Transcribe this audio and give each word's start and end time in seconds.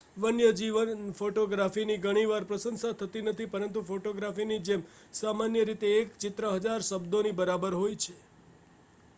વન્યજીવન 0.17 1.01
ફોટોગ્રાફીની 1.17 1.97
ઘણી 1.99 2.23
વાર 2.25 2.47
પ્રશંસા 2.47 2.93
થતી 2.95 3.23
નથી 3.25 3.47
પરંતુ 3.49 3.83
ફોટોગ્રાફીની 3.83 4.59
જેમ 4.63 4.87
સામાન્ય 5.13 5.67
રીતે 5.67 5.93
એક 5.99 6.17
ચિત્ર 6.19 6.49
હજાર 6.57 6.81
શબ્દોની 6.83 7.37
બારોબર 7.37 7.73
હોય 7.75 8.01
છે 8.01 8.13